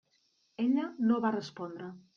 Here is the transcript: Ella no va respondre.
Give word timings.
Ella 0.65 0.87
no 1.11 1.21
va 1.27 1.37
respondre. 1.39 1.97